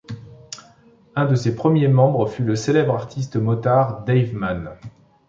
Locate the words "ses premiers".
1.35-1.87